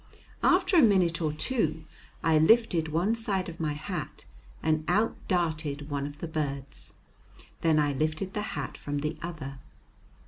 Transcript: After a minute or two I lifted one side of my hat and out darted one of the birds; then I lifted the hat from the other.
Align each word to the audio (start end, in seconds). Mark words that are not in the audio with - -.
After 0.41 0.77
a 0.77 0.81
minute 0.81 1.21
or 1.21 1.31
two 1.31 1.83
I 2.23 2.39
lifted 2.39 2.87
one 2.87 3.13
side 3.13 3.47
of 3.47 3.59
my 3.59 3.73
hat 3.73 4.25
and 4.63 4.83
out 4.87 5.15
darted 5.27 5.91
one 5.91 6.07
of 6.07 6.17
the 6.21 6.27
birds; 6.27 6.95
then 7.61 7.77
I 7.77 7.93
lifted 7.93 8.33
the 8.33 8.41
hat 8.57 8.79
from 8.79 9.01
the 9.01 9.15
other. 9.21 9.59